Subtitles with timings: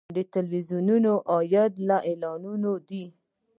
[0.17, 3.05] د تلویزیونونو عاید له اعلاناتو دی